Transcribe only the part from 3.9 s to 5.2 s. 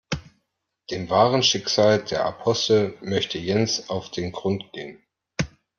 auf den Grund gehen.